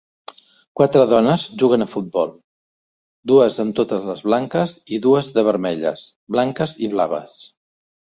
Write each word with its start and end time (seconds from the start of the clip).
Quatre 0.79 1.03
dones 1.11 1.45
juguen 1.63 1.85
a 1.85 1.87
futbol, 1.91 2.31
dues 3.33 3.61
amb 3.67 3.77
totes 3.83 4.09
les 4.11 4.27
blanques 4.31 4.77
i 4.99 5.03
dues 5.07 5.33
de 5.39 5.47
vermelles, 5.53 6.11
blanques 6.39 6.79
i 6.89 6.95
blaves. 6.99 7.43